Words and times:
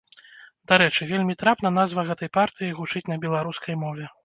Дарэчы, 0.71 1.01
вельмі 1.11 1.35
трапна 1.43 1.73
назва 1.77 2.07
гэтай 2.09 2.33
партыі 2.39 2.73
гучыць 2.81 3.05
на 3.13 3.21
беларускай 3.29 3.81
мове. 3.87 4.13